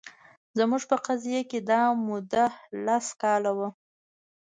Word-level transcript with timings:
زموږ 0.57 0.83
په 0.89 0.97
قضیه 1.05 1.41
کې 1.49 1.59
دا 1.69 1.81
موده 2.05 2.45
لس 2.85 3.07
کاله 3.21 3.51
وه 3.57 3.69